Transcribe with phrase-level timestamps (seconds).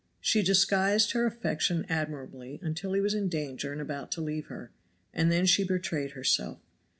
[0.19, 4.71] She disguised her affection admirably until he was in danger and about to leave her
[5.13, 6.57] and then she betrayed herself.